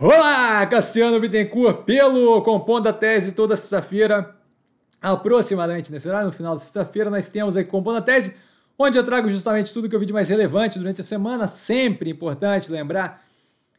Olá, 0.00 0.64
Cassiano 0.66 1.18
Bittencourt, 1.18 1.82
pelo 1.82 2.40
Compondo 2.42 2.86
a 2.86 2.92
Tese, 2.92 3.32
toda 3.32 3.56
sexta-feira, 3.56 4.32
aproximadamente 5.02 5.90
nesse 5.90 6.08
horário, 6.08 6.28
no 6.28 6.32
final 6.32 6.54
da 6.54 6.60
sexta-feira, 6.60 7.10
nós 7.10 7.28
temos 7.28 7.56
aqui 7.56 7.68
Compondo 7.68 7.96
a 7.96 8.00
Tese, 8.00 8.36
onde 8.78 8.96
eu 8.96 9.02
trago 9.02 9.28
justamente 9.28 9.74
tudo 9.74 9.88
que 9.88 9.96
eu 9.96 9.98
vi 9.98 10.06
de 10.06 10.12
mais 10.12 10.28
relevante 10.28 10.78
durante 10.78 11.00
a 11.00 11.04
semana, 11.04 11.48
sempre 11.48 12.10
importante 12.10 12.70
lembrar, 12.70 13.26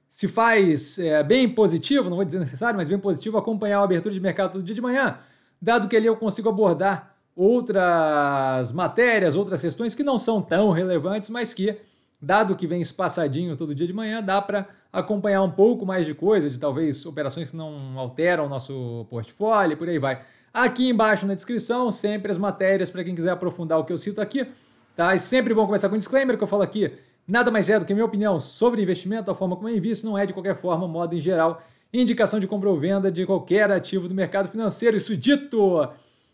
se 0.09 0.27
faz 0.27 0.99
é, 0.99 1.23
bem 1.23 1.47
positivo, 1.47 2.09
não 2.09 2.17
vou 2.17 2.25
dizer 2.25 2.39
necessário, 2.39 2.75
mas 2.75 2.89
bem 2.89 2.99
positivo, 2.99 3.37
acompanhar 3.37 3.79
a 3.79 3.83
abertura 3.83 4.13
de 4.13 4.19
mercado 4.19 4.51
todo 4.51 4.63
dia 4.63 4.75
de 4.75 4.81
manhã, 4.81 5.19
dado 5.61 5.87
que 5.87 5.95
ali 5.95 6.07
eu 6.07 6.17
consigo 6.17 6.49
abordar 6.49 7.15
outras 7.33 8.73
matérias, 8.73 9.37
outras 9.37 9.61
questões 9.61 9.95
que 9.95 10.03
não 10.03 10.19
são 10.19 10.41
tão 10.41 10.71
relevantes, 10.71 11.29
mas 11.29 11.53
que, 11.53 11.77
dado 12.21 12.55
que 12.55 12.67
vem 12.67 12.81
espaçadinho 12.81 13.55
todo 13.55 13.75
dia 13.75 13.87
de 13.87 13.93
manhã, 13.93 14.21
dá 14.21 14.41
para 14.41 14.67
acompanhar 14.91 15.41
um 15.41 15.51
pouco 15.51 15.85
mais 15.85 16.05
de 16.05 16.13
coisa, 16.13 16.49
de 16.49 16.59
talvez 16.59 17.05
operações 17.05 17.51
que 17.51 17.55
não 17.55 17.97
alteram 17.97 18.45
o 18.45 18.49
nosso 18.49 19.05
portfólio, 19.09 19.77
por 19.77 19.87
aí 19.87 19.99
vai. 19.99 20.21
Aqui 20.53 20.89
embaixo 20.89 21.25
na 21.25 21.35
descrição, 21.35 21.91
sempre 21.91 22.31
as 22.31 22.37
matérias 22.37 22.89
para 22.89 23.03
quem 23.03 23.15
quiser 23.15 23.31
aprofundar 23.31 23.79
o 23.79 23.85
que 23.85 23.93
eu 23.93 23.97
cito 23.97 24.19
aqui. 24.19 24.47
Tá? 24.95 25.15
E 25.15 25.19
sempre 25.19 25.53
bom 25.53 25.65
começar 25.65 25.87
com 25.87 25.95
um 25.95 25.99
disclaimer 25.99 26.37
que 26.37 26.43
eu 26.43 26.47
falo 26.47 26.63
aqui. 26.63 26.91
Nada 27.27 27.51
mais 27.51 27.69
é 27.69 27.79
do 27.79 27.85
que 27.85 27.93
minha 27.93 28.05
opinião 28.05 28.39
sobre 28.39 28.81
investimento, 28.81 29.29
a 29.29 29.35
forma 29.35 29.55
como 29.55 29.69
eu 29.69 29.77
invisto, 29.77 30.05
não 30.05 30.17
é 30.17 30.25
de 30.25 30.33
qualquer 30.33 30.59
forma, 30.59 30.87
modo 30.87 31.15
em 31.15 31.19
geral, 31.19 31.61
indicação 31.93 32.39
de 32.39 32.47
compra 32.47 32.69
ou 32.69 32.77
venda 32.77 33.11
de 33.11 33.25
qualquer 33.25 33.71
ativo 33.71 34.09
do 34.09 34.15
mercado 34.15 34.49
financeiro. 34.49 34.97
Isso 34.97 35.15
dito, 35.15 35.87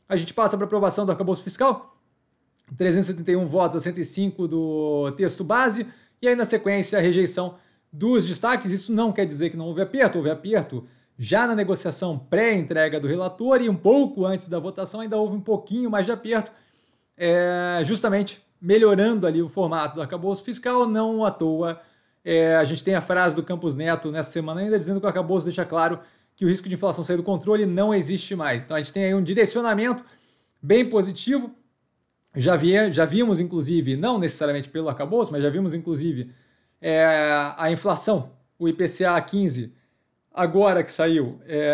a 0.07 0.15
gente 0.15 0.33
passa 0.33 0.55
para 0.55 0.65
aprovação 0.65 1.05
do 1.05 1.11
arcabouço 1.11 1.43
fiscal. 1.43 1.94
371 2.77 3.45
votos 3.45 3.77
a 3.77 3.81
105 3.81 4.47
do 4.47 5.11
texto 5.17 5.43
base. 5.43 5.85
E 6.21 6.27
aí, 6.27 6.35
na 6.35 6.45
sequência, 6.45 6.97
a 6.97 7.01
rejeição 7.01 7.55
dos 7.91 8.27
destaques. 8.27 8.71
Isso 8.71 8.93
não 8.93 9.11
quer 9.11 9.25
dizer 9.25 9.49
que 9.49 9.57
não 9.57 9.67
houve 9.67 9.81
aperto, 9.81 10.17
houve 10.17 10.29
aperto 10.29 10.85
já 11.17 11.47
na 11.47 11.55
negociação 11.55 12.19
pré-entrega 12.19 12.99
do 12.99 13.07
relator 13.07 13.61
e 13.61 13.69
um 13.69 13.75
pouco 13.75 14.25
antes 14.25 14.49
da 14.49 14.59
votação 14.59 14.99
ainda 14.99 15.17
houve 15.17 15.35
um 15.35 15.41
pouquinho 15.41 15.89
mais 15.89 16.05
de 16.05 16.11
aperto, 16.11 16.51
é, 17.17 17.81
justamente 17.85 18.43
melhorando 18.59 19.25
ali 19.25 19.41
o 19.41 19.47
formato 19.47 19.95
do 19.95 20.01
arcabouço 20.01 20.43
fiscal, 20.43 20.87
não 20.87 21.23
à 21.23 21.31
toa. 21.31 21.79
É, 22.23 22.55
a 22.55 22.65
gente 22.65 22.83
tem 22.83 22.95
a 22.95 23.01
frase 23.01 23.35
do 23.35 23.43
Campos 23.43 23.75
Neto 23.75 24.11
nessa 24.11 24.31
semana 24.31 24.59
ainda 24.59 24.77
dizendo 24.77 24.99
que 24.99 25.05
o 25.05 25.07
arcabouço 25.07 25.45
deixa 25.45 25.63
claro 25.63 25.99
que 26.35 26.43
o 26.43 26.49
risco 26.49 26.67
de 26.67 26.75
inflação 26.75 27.03
sair 27.03 27.17
do 27.17 27.23
controle 27.23 27.65
não 27.65 27.93
existe 27.93 28.35
mais. 28.35 28.63
Então 28.63 28.75
a 28.75 28.79
gente 28.79 28.91
tem 28.91 29.05
aí 29.05 29.13
um 29.13 29.23
direcionamento 29.23 30.03
bem 30.61 30.89
positivo. 30.89 31.55
Já, 32.35 32.55
via, 32.55 32.91
já 32.91 33.05
vimos, 33.05 33.39
inclusive, 33.39 33.95
não 33.95 34.17
necessariamente 34.17 34.69
pelo 34.69 34.89
arcabouço, 34.89 35.31
mas 35.31 35.41
já 35.41 35.49
vimos, 35.49 35.73
inclusive, 35.73 36.31
é, 36.81 37.05
a 37.57 37.71
inflação, 37.71 38.31
o 38.59 38.67
IPCA 38.67 39.19
15, 39.21 39.73
agora 40.33 40.83
que 40.83 40.91
saiu, 40.91 41.39
é, 41.47 41.73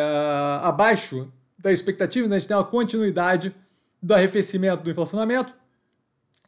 abaixo 0.62 1.32
da 1.58 1.72
expectativa, 1.72 2.28
né? 2.28 2.36
a 2.36 2.40
gente 2.40 2.48
tem 2.48 2.58
uma 2.58 2.64
continuidade 2.64 3.54
do 4.02 4.14
arrefecimento 4.14 4.84
do 4.84 4.90
inflacionamento, 4.90 5.54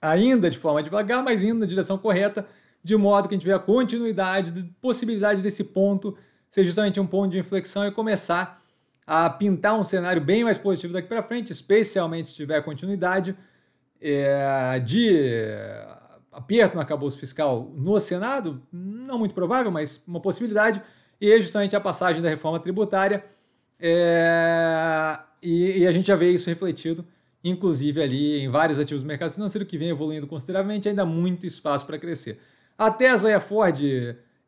ainda 0.01 0.49
de 0.49 0.57
forma 0.57 0.83
devagar, 0.83 1.23
mas 1.23 1.43
indo 1.43 1.59
na 1.59 1.65
direção 1.65 1.97
correta, 1.97 2.45
de 2.83 2.95
modo 2.95 3.27
que 3.27 3.35
a 3.35 3.37
gente 3.37 3.45
vê 3.45 3.53
a 3.53 3.59
continuidade, 3.59 4.51
de 4.51 4.63
possibilidade 4.81 5.41
desse 5.41 5.63
ponto 5.63 6.17
ser 6.49 6.65
justamente 6.65 6.99
um 6.99 7.07
ponto 7.07 7.31
de 7.31 7.39
inflexão 7.39 7.87
e 7.87 7.91
começar 7.91 8.61
a 9.07 9.29
pintar 9.29 9.79
um 9.79 9.83
cenário 9.83 10.21
bem 10.21 10.43
mais 10.43 10.57
positivo 10.57 10.93
daqui 10.93 11.07
para 11.07 11.23
frente, 11.23 11.51
especialmente 11.51 12.29
se 12.29 12.35
tiver 12.35 12.61
continuidade 12.61 13.35
é, 14.03 14.79
de 14.79 15.49
aperto 16.31 16.75
no 16.75 16.81
acabouço 16.81 17.17
fiscal 17.17 17.71
no 17.75 17.99
Senado, 17.99 18.61
não 18.71 19.17
muito 19.17 19.33
provável, 19.33 19.71
mas 19.71 20.01
uma 20.05 20.19
possibilidade, 20.19 20.81
e 21.21 21.31
é 21.31 21.41
justamente 21.41 21.75
a 21.75 21.79
passagem 21.79 22.21
da 22.21 22.29
reforma 22.29 22.59
tributária. 22.59 23.23
É, 23.79 25.19
e, 25.41 25.79
e, 25.79 25.87
a 25.87 25.91
gente 25.91 26.07
já 26.07 26.15
vê 26.15 26.31
isso 26.31 26.49
refletido, 26.49 27.05
inclusive 27.43 28.01
ali 28.01 28.41
em 28.41 28.49
vários 28.49 28.79
ativos 28.79 29.03
do 29.03 29.07
mercado 29.07 29.33
financeiro 29.33 29.65
que 29.65 29.77
vem 29.77 29.89
evoluindo 29.89 30.27
consideravelmente, 30.27 30.89
ainda 30.89 31.05
muito 31.05 31.45
espaço 31.45 31.85
para 31.85 31.97
crescer. 31.97 32.39
A 32.77 32.91
Tesla 32.91 33.29
e 33.29 33.33
a 33.33 33.39
Ford 33.39 33.79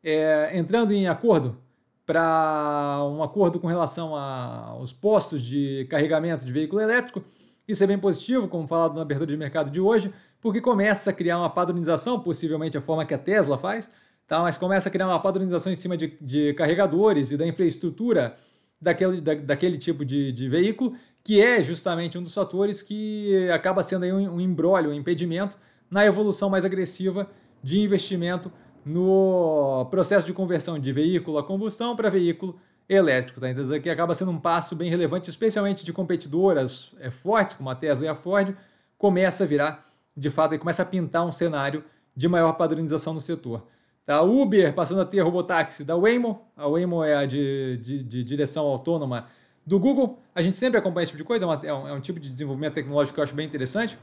é, 0.02 0.50
entrando 0.56 0.92
em 0.92 1.06
acordo 1.06 1.58
para 2.04 3.00
um 3.10 3.22
acordo 3.22 3.58
com 3.58 3.66
relação 3.66 4.14
aos 4.14 4.92
postos 4.92 5.42
de 5.42 5.86
carregamento 5.90 6.46
de 6.46 6.52
veículo 6.52 6.80
elétrico. 6.80 7.24
Isso 7.66 7.82
é 7.82 7.86
bem 7.86 7.98
positivo, 7.98 8.48
como 8.48 8.66
falado 8.66 8.94
na 8.94 9.02
abertura 9.02 9.30
de 9.30 9.36
mercado 9.36 9.70
de 9.70 9.80
hoje 9.80 10.12
porque 10.46 10.60
começa 10.60 11.10
a 11.10 11.12
criar 11.12 11.38
uma 11.38 11.50
padronização, 11.50 12.20
possivelmente 12.20 12.78
a 12.78 12.80
forma 12.80 13.04
que 13.04 13.12
a 13.12 13.18
Tesla 13.18 13.58
faz, 13.58 13.90
tá? 14.28 14.40
mas 14.42 14.56
começa 14.56 14.88
a 14.88 14.92
criar 14.92 15.08
uma 15.08 15.18
padronização 15.18 15.72
em 15.72 15.74
cima 15.74 15.96
de, 15.96 16.16
de 16.20 16.54
carregadores 16.54 17.32
e 17.32 17.36
da 17.36 17.44
infraestrutura 17.44 18.36
daquele, 18.80 19.20
da, 19.20 19.34
daquele 19.34 19.76
tipo 19.76 20.04
de, 20.04 20.30
de, 20.30 20.48
veículo, 20.48 20.94
que 21.24 21.40
é 21.40 21.60
justamente 21.64 22.16
um 22.16 22.22
dos 22.22 22.32
fatores 22.32 22.80
que 22.80 23.48
acaba 23.52 23.82
sendo 23.82 24.04
aí 24.04 24.12
um, 24.12 24.34
um 24.34 24.40
embrólio, 24.40 24.90
um 24.90 24.94
impedimento 24.94 25.58
na 25.90 26.04
evolução 26.04 26.48
mais 26.48 26.64
agressiva 26.64 27.28
de 27.60 27.80
investimento 27.80 28.52
no 28.84 29.84
processo 29.90 30.26
de 30.26 30.32
conversão 30.32 30.78
de 30.78 30.92
veículo 30.92 31.38
a 31.38 31.42
combustão 31.42 31.96
para 31.96 32.08
veículo 32.08 32.56
elétrico. 32.88 33.40
Tá? 33.40 33.50
Então, 33.50 33.62
isso 33.64 33.74
aqui 33.74 33.90
acaba 33.90 34.14
sendo 34.14 34.30
um 34.30 34.38
passo 34.38 34.76
bem 34.76 34.90
relevante, 34.90 35.30
especialmente 35.30 35.84
de 35.84 35.92
competidoras 35.92 36.92
é, 37.00 37.10
fortes, 37.10 37.54
como 37.54 37.70
a 37.70 37.74
Tesla 37.74 38.04
e 38.04 38.08
a 38.08 38.14
Ford, 38.14 38.54
começa 38.98 39.44
a 39.44 39.46
virar 39.46 39.86
de 40.16 40.30
fato, 40.30 40.52
ele 40.52 40.58
começa 40.58 40.82
a 40.82 40.86
pintar 40.86 41.26
um 41.26 41.32
cenário 41.32 41.84
de 42.16 42.26
maior 42.26 42.54
padronização 42.54 43.12
no 43.12 43.20
setor. 43.20 43.66
Tá? 44.06 44.22
Uber 44.22 44.72
passando 44.72 45.02
a 45.02 45.04
ter 45.04 45.20
robotáxi 45.20 45.84
da 45.84 45.94
Waymo, 45.96 46.40
a 46.56 46.66
Waymo 46.66 47.04
é 47.04 47.14
a 47.14 47.26
de, 47.26 47.76
de, 47.78 48.02
de 48.02 48.24
direção 48.24 48.64
autônoma 48.64 49.26
do 49.66 49.78
Google. 49.78 50.18
A 50.34 50.40
gente 50.40 50.56
sempre 50.56 50.78
acompanha 50.78 51.02
esse 51.02 51.12
tipo 51.12 51.22
de 51.22 51.26
coisa, 51.26 51.44
é, 51.44 51.48
uma, 51.48 51.60
é, 51.62 51.74
um, 51.74 51.88
é 51.88 51.92
um, 51.92 52.00
tipo 52.00 52.18
de 52.18 52.30
desenvolvimento 52.30 52.74
tecnológico 52.74 53.14
que 53.14 53.20
eu 53.20 53.24
acho 53.24 53.34
bem 53.34 53.44
interessante. 53.44 53.98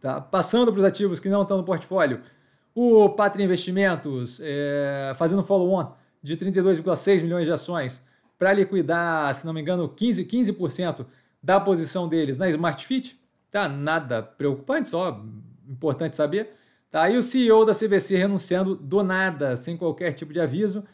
Tá? 0.00 0.20
Passando 0.20 0.72
para 0.72 0.80
os 0.80 0.84
ativos 0.84 1.20
que 1.20 1.28
não 1.28 1.42
estão 1.42 1.58
no 1.58 1.64
portfólio, 1.64 2.22
o 2.74 3.10
Patria 3.10 3.44
Investimentos 3.44 4.40
é, 4.42 5.12
fazendo 5.16 5.42
follow-on 5.44 5.92
de 6.22 6.36
32,6 6.36 7.22
milhões 7.22 7.46
de 7.46 7.52
ações 7.52 8.02
para 8.38 8.52
liquidar, 8.52 9.34
se 9.34 9.44
não 9.44 9.52
me 9.52 9.60
engano, 9.60 9.88
15%, 9.88 10.26
15% 10.26 11.06
da 11.42 11.60
posição 11.60 12.08
deles 12.08 12.38
na 12.38 12.48
Smart 12.48 12.86
Fit. 12.86 13.20
Tá 13.50 13.68
nada 13.68 14.22
preocupante, 14.22 14.88
só 14.88 15.22
importante 15.68 16.16
saber. 16.16 16.50
Tá 16.90 17.02
aí 17.02 17.16
o 17.16 17.22
CEO 17.22 17.64
da 17.64 17.74
CVC 17.74 18.16
renunciando 18.16 18.74
do 18.74 19.02
nada, 19.02 19.56
sem 19.56 19.76
qualquer 19.76 20.12
tipo 20.12 20.32
de 20.32 20.40
aviso. 20.40 20.84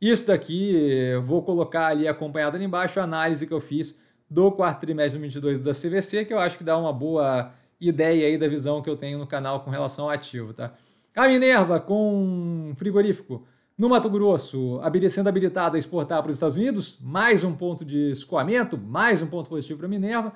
Isso 0.00 0.26
daqui 0.26 1.12
vou 1.22 1.42
colocar 1.42 1.86
ali 1.86 2.08
acompanhado 2.08 2.56
ali 2.56 2.64
embaixo 2.64 2.98
a 3.00 3.04
análise 3.04 3.46
que 3.46 3.54
eu 3.54 3.60
fiz 3.60 3.98
do 4.28 4.50
quarto 4.50 4.80
trimestre 4.80 5.20
de 5.20 5.40
2022 5.40 5.58
da 5.60 5.72
CVC, 5.72 6.24
que 6.24 6.32
eu 6.32 6.38
acho 6.38 6.58
que 6.58 6.64
dá 6.64 6.76
uma 6.76 6.92
boa 6.92 7.52
ideia 7.80 8.26
aí 8.26 8.36
da 8.36 8.48
visão 8.48 8.82
que 8.82 8.90
eu 8.90 8.96
tenho 8.96 9.18
no 9.18 9.26
canal 9.26 9.60
com 9.60 9.70
relação 9.70 10.06
ao 10.06 10.10
ativo, 10.10 10.52
tá? 10.52 10.74
A 11.14 11.28
Minerva 11.28 11.78
com 11.78 12.72
frigorífico 12.76 13.46
no 13.76 13.88
Mato 13.88 14.08
Grosso, 14.08 14.80
sendo 15.10 15.28
habilitada 15.28 15.76
a 15.76 15.80
exportar 15.80 16.22
para 16.22 16.30
os 16.30 16.36
Estados 16.36 16.56
Unidos, 16.56 16.96
mais 17.00 17.42
um 17.42 17.52
ponto 17.52 17.84
de 17.84 18.12
escoamento, 18.12 18.78
mais 18.78 19.20
um 19.20 19.26
ponto 19.26 19.50
positivo 19.50 19.78
para 19.78 19.86
a 19.86 19.90
Minerva. 19.90 20.32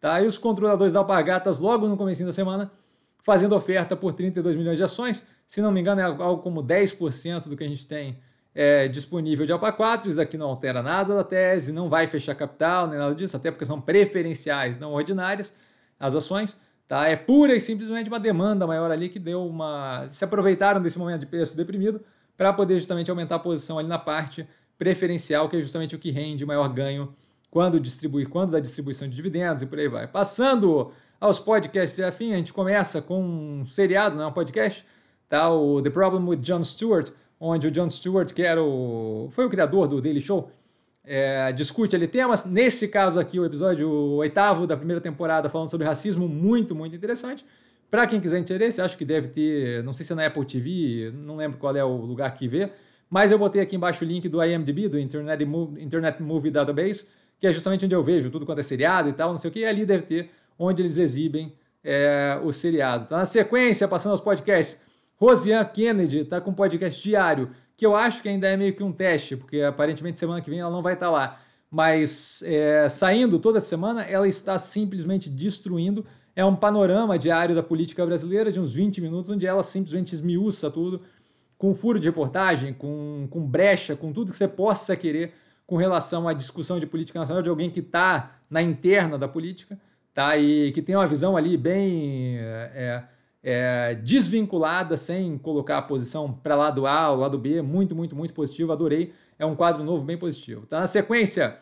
Tá? 0.00 0.20
E 0.22 0.26
os 0.26 0.38
controladores 0.38 0.94
da 0.94 1.00
Alpargatas, 1.00 1.58
logo 1.58 1.86
no 1.86 1.96
começo 1.96 2.24
da 2.24 2.32
semana, 2.32 2.70
fazendo 3.22 3.54
oferta 3.54 3.94
por 3.94 4.14
32 4.14 4.56
milhões 4.56 4.78
de 4.78 4.84
ações. 4.84 5.26
Se 5.46 5.60
não 5.60 5.70
me 5.70 5.80
engano, 5.80 6.00
é 6.00 6.04
algo 6.04 6.42
como 6.42 6.62
10% 6.62 7.48
do 7.48 7.56
que 7.56 7.64
a 7.64 7.68
gente 7.68 7.86
tem 7.86 8.18
é, 8.54 8.88
disponível 8.88 9.44
de 9.44 9.52
ALPA 9.52 9.70
4. 9.70 10.08
Isso 10.08 10.20
aqui 10.20 10.38
não 10.38 10.48
altera 10.48 10.82
nada 10.82 11.14
da 11.14 11.24
tese, 11.24 11.72
não 11.72 11.90
vai 11.90 12.06
fechar 12.06 12.34
capital, 12.34 12.86
nem 12.86 12.98
nada 12.98 13.14
disso, 13.14 13.36
até 13.36 13.50
porque 13.50 13.66
são 13.66 13.80
preferenciais, 13.80 14.78
não 14.78 14.92
ordinárias, 14.92 15.52
as 16.00 16.14
ações. 16.14 16.56
Tá? 16.86 17.06
É 17.06 17.16
pura 17.16 17.54
e 17.54 17.60
simplesmente 17.60 18.08
uma 18.08 18.20
demanda 18.20 18.66
maior 18.66 18.90
ali 18.90 19.10
que 19.10 19.18
deu 19.18 19.46
uma. 19.46 20.06
Se 20.08 20.24
aproveitaram 20.24 20.80
desse 20.80 20.98
momento 20.98 21.20
de 21.20 21.26
preço 21.26 21.54
deprimido 21.54 22.00
para 22.38 22.52
poder 22.52 22.78
justamente 22.78 23.10
aumentar 23.10 23.34
a 23.34 23.40
posição 23.40 23.78
ali 23.78 23.88
na 23.88 23.98
parte 23.98 24.48
preferencial, 24.78 25.48
que 25.48 25.56
é 25.56 25.60
justamente 25.60 25.96
o 25.96 25.98
que 25.98 26.12
rende 26.12 26.46
maior 26.46 26.68
ganho 26.72 27.12
quando 27.50 27.80
distribuir, 27.80 28.28
quando 28.28 28.52
da 28.52 28.60
distribuição 28.60 29.08
de 29.08 29.16
dividendos 29.16 29.62
e 29.62 29.66
por 29.66 29.78
aí 29.78 29.88
vai. 29.88 30.06
Passando 30.06 30.92
aos 31.20 31.40
podcasts 31.40 31.98
afim, 31.98 32.32
a 32.32 32.36
gente 32.36 32.52
começa 32.52 33.02
com 33.02 33.20
um 33.20 33.66
seriado, 33.66 34.16
né, 34.16 34.24
um 34.24 34.32
podcast, 34.32 34.86
tá? 35.28 35.50
o 35.50 35.82
The 35.82 35.90
Problem 35.90 36.28
with 36.28 36.36
Jon 36.36 36.62
Stewart, 36.62 37.10
onde 37.40 37.66
o 37.66 37.70
Jon 37.72 37.90
Stewart, 37.90 38.32
que 38.32 38.42
era 38.42 38.62
o, 38.62 39.28
foi 39.32 39.46
o 39.46 39.50
criador 39.50 39.88
do 39.88 40.00
Daily 40.00 40.20
Show, 40.20 40.48
é, 41.04 41.50
discute 41.52 41.96
ali 41.96 42.06
temas. 42.06 42.44
Nesse 42.44 42.86
caso 42.86 43.18
aqui, 43.18 43.40
o 43.40 43.44
episódio 43.44 43.90
oitavo 43.90 44.64
da 44.64 44.76
primeira 44.76 45.00
temporada, 45.00 45.48
falando 45.48 45.70
sobre 45.70 45.86
racismo, 45.86 46.28
muito, 46.28 46.72
muito 46.72 46.94
interessante. 46.94 47.44
Para 47.90 48.06
quem 48.06 48.20
quiser 48.20 48.38
interesse, 48.38 48.80
acho 48.80 48.98
que 48.98 49.04
deve 49.04 49.28
ter, 49.28 49.82
não 49.82 49.94
sei 49.94 50.04
se 50.04 50.12
é 50.12 50.16
na 50.16 50.26
Apple 50.26 50.44
TV, 50.44 51.10
não 51.14 51.36
lembro 51.36 51.58
qual 51.58 51.74
é 51.74 51.82
o 51.82 51.96
lugar 51.96 52.32
que 52.34 52.46
vê, 52.46 52.70
mas 53.08 53.32
eu 53.32 53.38
botei 53.38 53.62
aqui 53.62 53.76
embaixo 53.76 54.04
o 54.04 54.08
link 54.08 54.28
do 54.28 54.44
IMDb, 54.44 54.88
do 54.88 54.98
Internet, 54.98 55.44
Internet 55.78 56.22
Movie 56.22 56.50
Database, 56.50 57.08
que 57.40 57.46
é 57.46 57.52
justamente 57.52 57.84
onde 57.84 57.94
eu 57.94 58.02
vejo 58.02 58.30
tudo 58.30 58.44
quanto 58.44 58.58
é 58.58 58.62
seriado 58.62 59.08
e 59.08 59.12
tal, 59.12 59.30
não 59.30 59.38
sei 59.38 59.50
o 59.50 59.52
que, 59.52 59.60
e 59.60 59.64
ali 59.64 59.86
deve 59.86 60.02
ter 60.02 60.30
onde 60.58 60.82
eles 60.82 60.98
exibem 60.98 61.54
é, 61.82 62.38
o 62.42 62.52
seriado. 62.52 63.06
Tá 63.06 63.16
na 63.16 63.24
sequência, 63.24 63.88
passando 63.88 64.12
aos 64.12 64.20
podcasts, 64.20 64.78
Rosiane 65.16 65.68
Kennedy 65.72 66.18
está 66.18 66.40
com 66.40 66.50
um 66.50 66.54
podcast 66.54 67.02
diário 67.02 67.50
que 67.76 67.86
eu 67.86 67.94
acho 67.94 68.22
que 68.22 68.28
ainda 68.28 68.48
é 68.48 68.56
meio 68.56 68.74
que 68.74 68.82
um 68.82 68.92
teste, 68.92 69.36
porque 69.36 69.62
aparentemente 69.62 70.18
semana 70.18 70.40
que 70.40 70.50
vem 70.50 70.58
ela 70.58 70.70
não 70.70 70.82
vai 70.82 70.94
estar 70.94 71.10
lá. 71.10 71.40
Mas 71.70 72.42
é, 72.44 72.88
saindo 72.88 73.38
toda 73.38 73.60
semana, 73.60 74.02
ela 74.02 74.26
está 74.26 74.58
simplesmente 74.58 75.28
destruindo. 75.30 76.04
É 76.38 76.44
um 76.44 76.54
panorama 76.54 77.18
diário 77.18 77.52
da 77.52 77.64
política 77.64 78.06
brasileira 78.06 78.52
de 78.52 78.60
uns 78.60 78.72
20 78.72 79.00
minutos, 79.00 79.28
onde 79.28 79.44
ela 79.44 79.64
simplesmente 79.64 80.14
esmiuça 80.14 80.70
tudo, 80.70 81.00
com 81.58 81.74
furo 81.74 81.98
de 81.98 82.06
reportagem, 82.06 82.72
com, 82.72 83.26
com 83.28 83.44
brecha, 83.44 83.96
com 83.96 84.12
tudo 84.12 84.30
que 84.30 84.38
você 84.38 84.46
possa 84.46 84.96
querer 84.96 85.34
com 85.66 85.76
relação 85.76 86.28
à 86.28 86.32
discussão 86.32 86.78
de 86.78 86.86
política 86.86 87.18
nacional 87.18 87.42
de 87.42 87.48
alguém 87.48 87.68
que 87.68 87.80
está 87.80 88.38
na 88.48 88.62
interna 88.62 89.18
da 89.18 89.26
política, 89.26 89.76
tá? 90.14 90.36
E 90.36 90.70
que 90.70 90.80
tem 90.80 90.94
uma 90.94 91.08
visão 91.08 91.36
ali 91.36 91.56
bem 91.56 92.38
é, 92.38 93.02
é, 93.42 93.94
desvinculada, 93.96 94.96
sem 94.96 95.36
colocar 95.38 95.78
a 95.78 95.82
posição 95.82 96.32
para 96.32 96.54
lado 96.54 96.86
A 96.86 97.10
ou 97.10 97.18
lado 97.18 97.36
B, 97.36 97.62
muito, 97.62 97.96
muito, 97.96 98.14
muito 98.14 98.32
positivo, 98.32 98.70
adorei. 98.70 99.12
É 99.40 99.44
um 99.44 99.56
quadro 99.56 99.82
novo 99.82 100.04
bem 100.04 100.16
positivo. 100.16 100.66
Tá? 100.66 100.78
Na 100.78 100.86
sequência, 100.86 101.58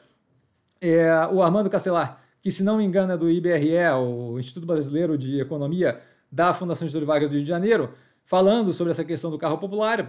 é, 0.83 1.27
o 1.33 1.43
Armando 1.43 1.71
Castelar, 1.71 2.26
que 2.47 2.53
se 2.53 2.63
não 2.63 2.77
me 2.77 2.85
engano 2.85 3.13
é 3.13 3.17
do 3.17 3.29
IBRE, 3.29 3.77
o 3.99 4.39
Instituto 4.39 4.65
Brasileiro 4.69 5.19
de 5.19 5.41
Economia 5.41 6.01
da 6.31 6.55
Fundação 6.55 6.87
Getúlio 6.87 7.05
Vargas 7.05 7.31
do 7.31 7.35
Rio 7.35 7.43
de 7.43 7.49
Janeiro, 7.49 7.91
falando 8.25 8.73
sobre 8.73 8.93
essa 8.93 9.05
questão 9.05 9.33
do 9.33 9.37
carro 9.37 9.59
popular, 9.59 10.01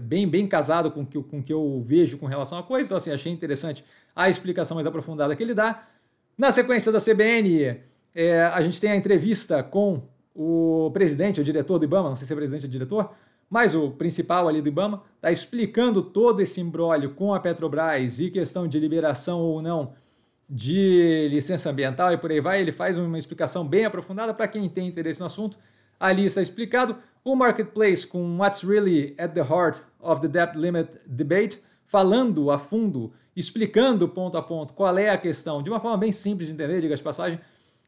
bem, 0.00 0.28
bem 0.28 0.46
casado 0.46 0.92
com 0.92 1.04
que, 1.04 1.18
o 1.18 1.24
com 1.24 1.42
que 1.42 1.52
eu 1.52 1.82
vejo 1.84 2.18
com 2.18 2.26
relação 2.26 2.56
à 2.56 2.62
coisa. 2.62 2.86
Então, 2.86 2.98
assim, 2.98 3.10
achei 3.10 3.32
interessante 3.32 3.84
a 4.14 4.28
explicação 4.28 4.76
mais 4.76 4.86
aprofundada 4.86 5.34
que 5.34 5.42
ele 5.42 5.54
dá. 5.54 5.88
Na 6.38 6.52
sequência 6.52 6.92
da 6.92 7.00
CBN, 7.00 7.80
é, 8.14 8.42
a 8.42 8.62
gente 8.62 8.80
tem 8.80 8.92
a 8.92 8.94
entrevista 8.94 9.60
com 9.60 10.04
o 10.36 10.88
presidente, 10.92 11.40
o 11.40 11.44
diretor 11.44 11.80
do 11.80 11.84
IBAMA, 11.84 12.10
não 12.10 12.16
sei 12.16 12.28
se 12.28 12.32
é 12.32 12.36
presidente 12.36 12.64
ou 12.64 12.70
diretor, 12.70 13.10
mas 13.50 13.74
o 13.74 13.90
principal 13.90 14.46
ali 14.46 14.62
do 14.62 14.68
IBAMA, 14.68 15.02
está 15.16 15.32
explicando 15.32 16.00
todo 16.00 16.40
esse 16.40 16.60
embrólio 16.60 17.10
com 17.14 17.34
a 17.34 17.40
Petrobras 17.40 18.20
e 18.20 18.30
questão 18.30 18.68
de 18.68 18.78
liberação 18.78 19.40
ou 19.40 19.60
não 19.60 20.00
de 20.54 21.28
licença 21.30 21.70
ambiental 21.70 22.12
e 22.12 22.18
por 22.18 22.30
aí 22.30 22.38
vai. 22.38 22.60
Ele 22.60 22.72
faz 22.72 22.98
uma 22.98 23.18
explicação 23.18 23.66
bem 23.66 23.86
aprofundada 23.86 24.34
para 24.34 24.46
quem 24.46 24.68
tem 24.68 24.86
interesse 24.86 25.18
no 25.18 25.24
assunto. 25.24 25.58
Ali 25.98 26.26
está 26.26 26.42
explicado. 26.42 26.98
O 27.24 27.34
Marketplace 27.34 28.06
com 28.06 28.36
What's 28.36 28.62
Really 28.62 29.14
at 29.16 29.32
the 29.32 29.40
Heart 29.40 29.78
of 29.98 30.20
the 30.20 30.28
Debt 30.28 30.58
Limit 30.58 30.98
Debate, 31.06 31.58
falando 31.86 32.50
a 32.50 32.58
fundo, 32.58 33.14
explicando 33.34 34.06
ponto 34.06 34.36
a 34.36 34.42
ponto 34.42 34.74
qual 34.74 34.98
é 34.98 35.08
a 35.08 35.16
questão, 35.16 35.62
de 35.62 35.70
uma 35.70 35.80
forma 35.80 35.96
bem 35.96 36.12
simples 36.12 36.48
de 36.48 36.54
entender, 36.54 36.82
diga 36.82 36.94
de 36.94 37.02
passagem, 37.02 37.40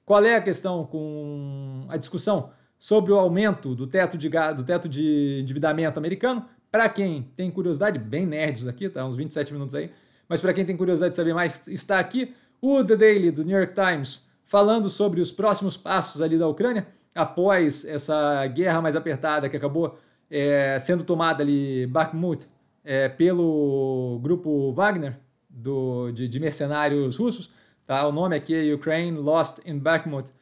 qual 0.06 0.25
é 0.25 0.37
a 0.37 0.40
questão 0.40 0.87
com 0.87 1.84
a 1.88 1.99
discussão 1.99 2.50
sobre 2.78 3.12
o 3.12 3.16
aumento 3.16 3.75
do 3.75 3.87
teto 3.87 4.16
de, 4.16 4.31
do 4.56 4.64
teto 4.64 4.88
de 4.88 5.40
endividamento 5.43 5.99
americano. 5.99 6.46
Para 6.70 6.88
quem 6.88 7.31
tem 7.37 7.50
curiosidade, 7.50 7.99
bem 7.99 8.25
nerds 8.25 8.66
aqui, 8.66 8.88
tá? 8.88 9.05
Uns 9.05 9.16
27 9.16 9.52
minutos 9.52 9.75
aí. 9.75 9.90
Mas 10.28 10.40
para 10.40 10.55
quem 10.55 10.64
tem 10.64 10.76
curiosidade 10.76 11.11
de 11.12 11.16
saber 11.16 11.34
mais, 11.34 11.66
está 11.69 11.99
aqui 11.99 12.34
o 12.64 12.82
The 12.82 12.96
Daily 12.96 13.31
do 13.31 13.44
New 13.44 13.58
York 13.58 13.75
Times 13.75 14.26
falando 14.43 14.88
sobre 14.88 15.20
os 15.20 15.31
próximos 15.31 15.76
passos 15.76 16.22
ali 16.22 16.38
da 16.38 16.49
Ucrânia 16.49 16.87
após 17.14 17.84
essa 17.84 18.46
guerra 18.46 18.81
mais 18.81 18.96
apertada 18.96 19.50
que 19.50 19.56
acabou 19.56 19.99
é, 20.31 20.78
sendo 20.78 21.05
tomada 21.05 21.43
ali, 21.43 21.87
Bakhmut, 21.87 22.46
é, 22.82 23.08
pelo 23.11 24.19
grupo 24.22 24.72
Wagner, 24.72 25.19
do, 25.49 26.11
de, 26.12 26.26
de, 26.26 26.40
mercenários 26.40 27.16
russos. 27.19 27.50
Tá? 27.87 28.06
O 28.08 28.12
nome 28.12 28.34
aqui 28.34 28.55
é 28.55 28.75
Ukraine 28.75 29.19
Lost 29.19 29.58
in 29.66 29.78
Bakhmut, 29.78 30.32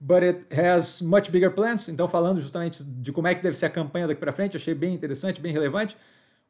but 0.00 0.22
it 0.22 0.46
has 0.58 1.02
much 1.02 1.30
bigger 1.30 1.52
plans. 1.52 1.90
Então, 1.90 2.08
falando 2.08 2.40
justamente 2.40 2.82
de 2.82 3.12
como 3.12 3.28
é 3.28 3.34
que 3.34 3.42
deve 3.42 3.56
ser 3.56 3.66
a 3.66 3.70
campanha 3.70 4.08
daqui 4.08 4.20
para 4.20 4.32
frente, 4.32 4.56
achei 4.56 4.74
bem 4.74 4.94
interessante, 4.94 5.42
bem 5.42 5.52
relevante. 5.52 5.94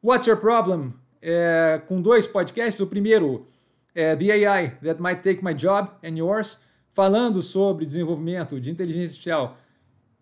What's 0.01 0.25
Your 0.25 0.37
Problem? 0.37 0.93
É, 1.21 1.81
com 1.85 2.01
dois 2.01 2.25
podcasts. 2.25 2.79
O 2.79 2.87
primeiro 2.87 3.45
é 3.97 4.15
The 4.15 4.45
AI 4.45 4.77
That 4.83 5.01
Might 5.01 5.23
Take 5.23 5.43
My 5.43 5.55
Job 5.55 5.89
and 6.03 6.15
Yours, 6.15 6.59
falando 6.91 7.41
sobre 7.41 7.83
desenvolvimento 7.83 8.61
de 8.61 8.69
inteligência 8.69 9.07
artificial 9.07 9.57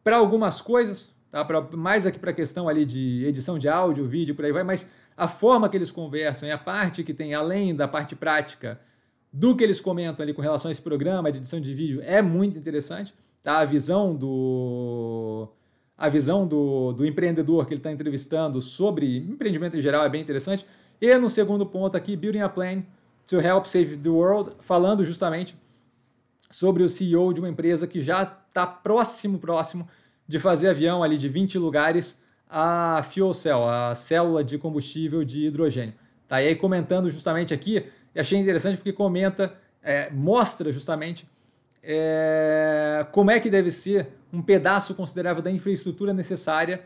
para 0.02 0.16
algumas 0.16 0.62
coisas, 0.62 1.10
tá? 1.30 1.44
Pra, 1.44 1.60
mais 1.62 2.06
aqui 2.06 2.18
para 2.18 2.32
a 2.32 2.34
questão 2.34 2.70
ali 2.70 2.86
de 2.86 3.26
edição 3.26 3.60
de 3.60 3.68
áudio, 3.68 4.08
vídeo, 4.08 4.34
por 4.34 4.46
aí 4.46 4.54
vai, 4.54 4.64
mas 4.64 4.90
a 5.18 5.28
forma 5.28 5.68
que 5.68 5.76
eles 5.76 5.92
conversam 5.92 6.48
e 6.48 6.52
a 6.54 6.58
parte 6.58 7.04
que 7.04 7.14
tem, 7.14 7.34
além 7.34 7.76
da 7.76 7.86
parte 7.86 8.16
prática, 8.16 8.80
do 9.32 9.54
que 9.54 9.64
eles 9.64 9.82
comentam 9.82 10.24
ali 10.24 10.34
com 10.34 10.42
relação 10.42 10.70
a 10.70 10.72
esse 10.72 10.82
programa 10.82 11.30
de 11.30 11.40
edição 11.40 11.60
de 11.60 11.74
vídeo 11.74 12.02
é 12.02 12.22
muito 12.22 12.58
interessante. 12.58 13.14
Tá? 13.44 13.60
A 13.60 13.66
visão 13.66 14.16
do 14.16 15.50
a 15.98 16.08
visão 16.08 16.48
do, 16.48 16.94
do 16.94 17.06
empreendedor 17.06 17.66
que 17.66 17.74
ele 17.74 17.80
está 17.80 17.92
entrevistando 17.92 18.62
sobre 18.62 19.18
empreendimento 19.18 19.76
em 19.76 19.82
geral 19.82 20.04
é 20.04 20.10
bem 20.10 20.22
interessante. 20.22 20.66
E 21.02 21.18
no 21.18 21.30
segundo 21.30 21.66
ponto 21.66 21.98
aqui, 21.98 22.16
Building 22.16 22.40
a 22.40 22.50
Plan 22.50 22.84
to 23.28 23.40
Help 23.40 23.66
Save 23.66 23.98
the 23.98 24.10
World, 24.10 24.54
falando 24.62 25.04
justamente 25.04 25.58
sobre 26.50 26.84
o 26.84 26.90
CEO 26.90 27.34
de 27.34 27.40
uma 27.40 27.50
empresa 27.50 27.88
que 27.88 28.02
já 28.02 28.24
está 28.24 28.66
próximo, 28.66 29.40
próximo 29.40 29.88
de 30.28 30.40
fazer 30.40 30.70
avião 30.70 31.04
ali 31.04 31.18
de 31.18 31.28
20 31.30 31.58
lugares 31.58 32.20
a 32.50 33.04
fuel 33.10 33.34
cell, 33.34 33.68
a 33.68 33.96
célula 33.96 34.44
de 34.44 34.58
combustível 34.58 35.24
de 35.24 35.48
hidrogênio. 35.48 35.94
Tá? 36.28 36.42
E 36.42 36.48
aí 36.48 36.56
comentando 36.56 37.10
justamente 37.10 37.54
aqui, 37.54 37.86
achei 38.16 38.40
interessante 38.40 38.78
porque 38.78 38.94
comenta, 38.94 39.54
é, 39.84 40.10
mostra 40.12 40.72
justamente 40.72 41.28
é, 41.84 43.06
como 43.12 43.30
é 43.30 43.40
que 43.40 43.50
deve 43.50 43.72
ser 43.72 44.08
um 44.32 44.42
pedaço 44.42 44.96
considerável 44.96 45.42
da 45.42 45.52
infraestrutura 45.52 46.14
necessária 46.14 46.84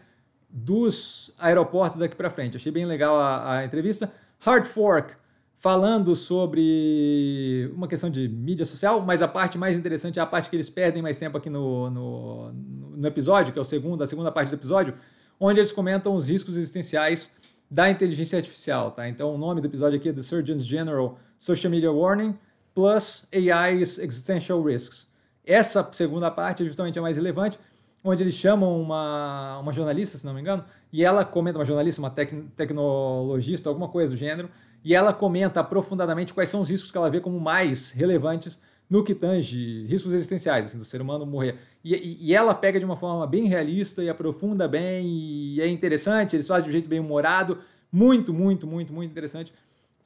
dos 0.50 1.32
aeroportos 1.38 2.00
daqui 2.00 2.16
para 2.16 2.30
frente. 2.30 2.58
Achei 2.58 2.72
bem 2.72 2.86
legal 2.86 3.16
a, 3.18 3.58
a 3.58 3.66
entrevista. 3.66 4.12
Hard 4.40 4.66
Fork, 4.66 5.14
falando 5.60 6.16
sobre 6.16 7.70
uma 7.76 7.88
questão 7.88 8.10
de 8.10 8.30
mídia 8.30 8.66
social, 8.66 9.02
mas 9.02 9.22
a 9.22 9.28
parte 9.28 9.58
mais 9.58 9.78
interessante 9.78 10.18
é 10.18 10.22
a 10.22 10.26
parte 10.26 10.50
que 10.50 10.56
eles 10.56 10.70
perdem 10.70 11.02
mais 11.02 11.20
tempo 11.20 11.38
aqui 11.38 11.50
no, 11.50 11.90
no, 11.90 12.52
no 12.54 13.08
episódio, 13.08 13.52
que 13.52 13.60
é 13.60 13.62
o 13.62 13.66
segundo, 13.66 14.02
a 14.02 14.08
segunda 14.08 14.32
parte 14.32 14.50
do 14.50 14.56
episódio, 14.56 14.94
onde 15.38 15.60
eles 15.60 15.74
comentam 15.74 16.16
os 16.16 16.30
riscos 16.30 16.56
existenciais 16.56 17.30
da 17.70 17.90
inteligência 17.90 18.38
artificial. 18.38 18.92
Tá? 18.92 19.10
Então, 19.10 19.36
o 19.36 19.38
nome 19.38 19.60
do 19.60 19.68
episódio 19.68 20.00
aqui 20.00 20.08
é 20.08 20.14
The 20.14 20.24
Surgeon 20.24 20.58
General 20.60 21.20
Social 21.38 21.70
Media 21.70 21.92
Warning 21.92 22.40
plus 22.74 23.28
AI's 23.34 24.00
Existential 24.00 24.64
Risks. 24.64 25.08
Essa 25.46 25.88
segunda 25.92 26.32
parte 26.32 26.64
é 26.64 26.66
justamente 26.66 26.98
a 26.98 27.02
mais 27.02 27.18
relevante, 27.18 27.60
onde 28.04 28.24
eles 28.24 28.36
chamam 28.36 28.80
uma, 28.82 29.60
uma 29.60 29.74
jornalista, 29.74 30.18
se 30.18 30.26
não 30.26 30.34
me 30.34 30.42
engano, 30.42 30.64
e 30.92 31.04
ela 31.04 31.26
comenta, 31.26 31.60
uma 31.60 31.66
jornalista, 31.66 32.02
uma 32.02 32.10
tec, 32.10 32.34
tecnologista, 32.56 33.70
alguma 33.70 33.90
coisa 33.90 34.12
do 34.12 34.18
gênero, 34.18 34.50
e 34.84 34.96
ela 34.96 35.14
comenta 35.14 35.60
aprofundadamente 35.60 36.34
quais 36.34 36.50
são 36.50 36.62
os 36.62 36.70
riscos 36.70 36.92
que 36.92 36.98
ela 36.98 37.10
vê 37.10 37.20
como 37.20 37.40
mais 37.40 37.92
relevantes 37.92 38.60
no 38.90 39.04
que 39.04 39.14
tange 39.14 39.86
riscos 39.86 40.14
existenciais, 40.14 40.66
assim, 40.66 40.78
do 40.80 40.86
ser 40.86 41.00
humano 41.02 41.26
morrer. 41.26 41.60
E, 41.84 41.94
e, 41.94 42.18
e, 42.30 42.36
ela 42.36 42.56
pega 42.56 42.80
de 42.80 42.86
uma 42.86 42.96
forma 42.96 43.28
bem 43.28 43.46
realista 43.46 44.04
e 44.04 44.10
aprofunda 44.10 44.68
bem, 44.68 45.06
e 45.06 45.62
é 45.62 45.68
interessante, 45.68 46.36
eles 46.36 46.48
fazem 46.48 46.64
de 46.64 46.70
um 46.70 46.72
jeito 46.72 46.90
bem 46.90 47.00
humorado, 47.00 47.60
muito, 47.92 48.34
muito, 48.34 48.66
muito, 48.66 48.92
muito 48.92 49.12
interessante, 49.12 49.54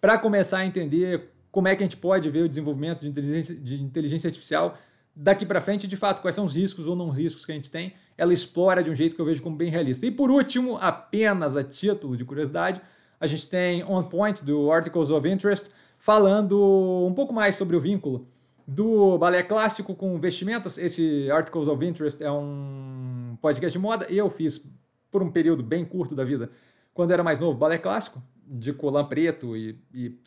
para 0.02 0.18
começar 0.18 0.58
a 0.58 0.66
entender 0.66 1.30
como 1.50 1.68
é 1.68 1.76
que 1.76 1.84
a 1.84 1.86
gente 1.86 1.98
pode 1.98 2.30
ver 2.30 2.42
o 2.44 2.50
desenvolvimento 2.50 3.02
de 3.02 3.08
inteligência, 3.08 3.56
de 3.56 3.82
inteligência 3.82 4.28
artificial 4.28 4.78
daqui 5.16 5.46
para 5.46 5.62
frente, 5.62 5.88
de 5.88 5.96
fato, 5.96 6.22
quais 6.22 6.36
são 6.36 6.46
os 6.46 6.56
riscos 6.56 6.88
ou 6.88 6.96
não 6.96 7.10
riscos 7.10 7.46
que 7.46 7.52
a 7.52 7.56
gente 7.56 7.70
tem. 7.70 7.94
Ela 8.18 8.34
explora 8.34 8.84
de 8.84 8.90
um 8.90 8.96
jeito 8.96 9.16
que 9.16 9.22
eu 9.22 9.26
vejo 9.26 9.42
como 9.42 9.56
bem 9.56 9.70
realista. 9.70 10.06
E 10.06 10.12
por 10.12 10.32
último, 10.32 10.78
apenas 10.82 11.56
a 11.56 11.64
título 11.64 12.18
de 12.18 12.26
curiosidade, 12.26 12.82
a 13.20 13.28
gente 13.28 13.48
tem 13.48 13.84
On 13.84 14.04
Point, 14.04 14.44
do 14.44 14.72
Articles 14.72 15.10
of 15.10 15.28
Interest, 15.28 15.72
falando 15.98 16.60
um 17.08 17.14
pouco 17.14 17.34
mais 17.34 17.56
sobre 17.56 17.76
o 17.76 17.80
vínculo 17.80 18.28
do 18.68 19.18
balé 19.18 19.44
clássico 19.44 19.96
com 19.96 20.20
vestimentas. 20.20 20.78
Esse 20.78 21.30
Articles 21.32 21.68
of 21.68 21.86
Interest 21.86 22.22
é 22.24 22.32
um 22.32 23.38
podcast 23.42 23.72
de 23.72 23.80
moda 23.80 24.08
e 24.10 24.18
eu 24.18 24.30
fiz 24.30 24.70
por 25.12 25.22
um 25.22 25.32
período 25.32 25.64
bem 25.64 25.86
curto 25.86 26.16
da 26.16 26.26
vida, 26.26 26.50
quando 26.94 27.12
era 27.12 27.24
mais 27.24 27.40
novo, 27.40 27.58
balé 27.58 27.78
clássico, 27.78 28.22
de 28.46 28.74
colã 28.74 29.06
preto 29.06 29.56
e, 29.56 29.80
e 29.94 30.18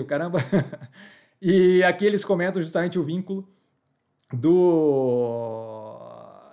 o 0.00 0.04
caramba. 0.04 0.38
e 1.40 1.82
aqui 1.82 2.06
eles 2.06 2.24
comentam 2.24 2.60
justamente 2.60 2.98
o 2.98 3.02
vínculo 3.02 3.48
do 4.32 6.00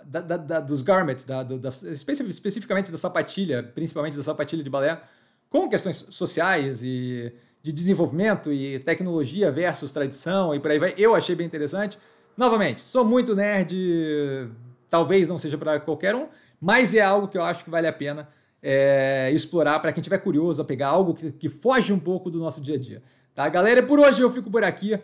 da, 0.03 0.21
da, 0.21 0.37
da, 0.37 0.59
dos 0.59 0.81
garments, 0.81 1.25
da, 1.25 1.43
da, 1.43 1.69
especificamente 1.69 2.91
da 2.91 2.97
sapatilha, 2.97 3.61
principalmente 3.61 4.15
da 4.15 4.23
sapatilha 4.23 4.63
de 4.63 4.69
balé, 4.69 5.01
com 5.49 5.67
questões 5.69 6.07
sociais 6.09 6.81
e 6.81 7.33
de 7.61 7.71
desenvolvimento 7.71 8.51
e 8.51 8.79
tecnologia 8.79 9.51
versus 9.51 9.91
tradição 9.91 10.55
e 10.55 10.59
por 10.59 10.71
aí 10.71 10.79
vai. 10.79 10.93
Eu 10.97 11.13
achei 11.13 11.35
bem 11.35 11.45
interessante. 11.45 11.99
Novamente, 12.37 12.81
sou 12.81 13.03
muito 13.03 13.35
nerd, 13.35 13.75
talvez 14.89 15.27
não 15.27 15.37
seja 15.37 15.57
para 15.57 15.79
qualquer 15.79 16.15
um, 16.15 16.27
mas 16.61 16.93
é 16.93 17.01
algo 17.01 17.27
que 17.27 17.37
eu 17.37 17.43
acho 17.43 17.63
que 17.63 17.69
vale 17.69 17.87
a 17.87 17.93
pena 17.93 18.29
é, 18.61 19.31
explorar 19.31 19.79
para 19.79 19.91
quem 19.91 20.01
tiver 20.01 20.17
curioso 20.19 20.61
a 20.61 20.65
pegar 20.65 20.87
algo 20.87 21.13
que, 21.13 21.31
que, 21.31 21.49
foge 21.49 21.91
um 21.91 21.99
pouco 21.99 22.29
do 22.29 22.39
nosso 22.39 22.61
dia 22.61 22.75
a 22.75 22.79
dia. 22.79 23.03
Tá, 23.35 23.47
galera? 23.49 23.83
Por 23.83 23.99
hoje 23.99 24.21
eu 24.21 24.29
fico 24.29 24.49
por 24.49 24.63
aqui. 24.63 24.99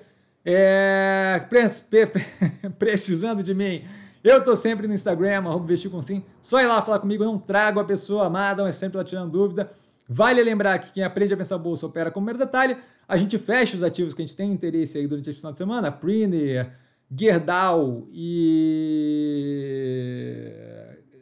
É, 0.45 1.45
precisando 2.77 3.41
de 3.41 3.53
mim, 3.53 3.85
eu 4.23 4.43
tô 4.43 4.55
sempre 4.55 4.87
no 4.87 4.93
Instagram, 4.93 5.37
arroba 5.39 5.73
com 5.89 6.01
sim. 6.01 6.23
Só 6.41 6.61
ir 6.61 6.67
lá 6.67 6.81
falar 6.81 6.99
comigo, 6.99 7.23
não 7.23 7.37
trago 7.37 7.79
a 7.79 7.83
pessoa 7.83 8.27
amada, 8.27 8.63
mas 8.63 8.75
sempre 8.77 8.97
lá 8.97 9.03
tirando 9.03 9.31
dúvida. 9.31 9.71
Vale 10.07 10.43
lembrar 10.43 10.79
que 10.79 10.91
quem 10.91 11.03
aprende 11.03 11.33
a 11.33 11.37
pensar 11.37 11.57
bolsa 11.57 11.85
opera 11.85 12.11
como 12.11 12.25
mero 12.25 12.37
detalhe. 12.37 12.77
A 13.07 13.17
gente 13.17 13.37
fecha 13.37 13.75
os 13.75 13.83
ativos 13.83 14.13
que 14.13 14.21
a 14.21 14.25
gente 14.25 14.35
tem 14.35 14.51
interesse 14.51 14.97
aí 14.97 15.07
durante 15.07 15.29
esse 15.29 15.39
final 15.39 15.51
de 15.51 15.57
semana, 15.57 15.91
Priner, 15.91 16.71
Gerdau 17.11 18.07
e 18.11 19.43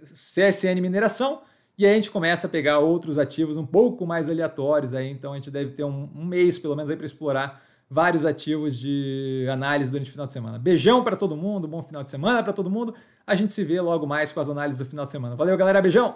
CSN 0.04 0.80
Mineração. 0.82 1.42
E 1.78 1.86
aí 1.86 1.94
a 1.94 1.96
gente 1.96 2.12
começa 2.12 2.48
a 2.48 2.50
pegar 2.50 2.80
outros 2.80 3.18
ativos 3.18 3.58
um 3.58 3.66
pouco 3.66 4.06
mais 4.06 4.30
aleatórios 4.30 4.94
aí, 4.94 5.10
então 5.10 5.34
a 5.34 5.36
gente 5.36 5.50
deve 5.50 5.72
ter 5.72 5.84
um, 5.84 6.10
um 6.16 6.26
mês 6.26 6.60
pelo 6.60 6.76
menos 6.76 6.92
aí 6.92 6.96
para 6.96 7.06
explorar 7.06 7.64
vários 7.92 8.26
ativos 8.26 8.80
de 8.80 9.46
análise 9.52 9.92
durante 9.92 10.08
o 10.08 10.12
final 10.12 10.26
de 10.26 10.32
semana. 10.32 10.58
Beijão 10.58 11.04
para 11.04 11.18
todo 11.18 11.36
mundo, 11.36 11.68
bom 11.68 11.84
final 11.84 12.02
de 12.06 12.10
semana 12.10 12.42
para 12.42 12.54
todo 12.54 12.70
mundo. 12.70 12.96
A 13.28 13.36
gente 13.36 13.52
se 13.52 13.66
vê 13.66 13.82
logo 13.82 14.08
mais 14.08 14.32
com 14.32 14.40
as 14.40 14.48
análises 14.48 14.80
do 14.80 14.86
final 14.86 15.06
de 15.06 15.12
semana. 15.12 15.36
Valeu, 15.36 15.58
galera, 15.58 15.82
beijão! 15.82 16.16